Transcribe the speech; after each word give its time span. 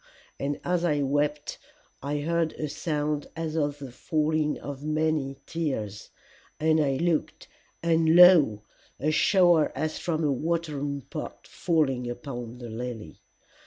And 0.39 0.59
as 0.63 0.83
I 0.83 1.03
wept 1.03 1.59
I 2.01 2.21
heard 2.21 2.53
a 2.53 2.67
sound 2.69 3.27
as 3.35 3.55
of 3.55 3.77
the 3.77 3.91
falling 3.91 4.57
of 4.59 4.83
many 4.83 5.37
tears, 5.45 6.09
and 6.59 6.79
I 6.81 6.95
looked, 6.95 7.47
and 7.83 8.15
lo 8.15 8.63
a 8.99 9.11
shower 9.11 9.71
as 9.75 9.99
from 9.99 10.23
a 10.23 10.31
watering 10.31 11.01
pot 11.01 11.45
falling 11.45 12.09
upon 12.09 12.57
the 12.57 12.69
lily! 12.71 13.21